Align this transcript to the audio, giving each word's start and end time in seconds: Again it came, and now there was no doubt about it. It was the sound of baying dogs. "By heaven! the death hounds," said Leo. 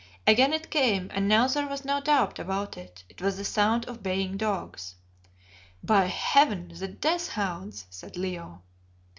Again 0.25 0.51
it 0.51 0.71
came, 0.71 1.11
and 1.13 1.27
now 1.27 1.45
there 1.47 1.67
was 1.67 1.85
no 1.85 2.01
doubt 2.01 2.39
about 2.39 2.75
it. 2.75 3.03
It 3.07 3.21
was 3.21 3.37
the 3.37 3.45
sound 3.45 3.85
of 3.85 4.01
baying 4.01 4.35
dogs. 4.37 4.95
"By 5.83 6.07
heaven! 6.07 6.69
the 6.75 6.87
death 6.87 7.29
hounds," 7.29 7.85
said 7.91 8.17
Leo. 8.17 8.63